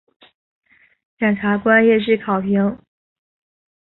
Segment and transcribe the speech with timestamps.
[1.19, 2.79] 检察官业绩考评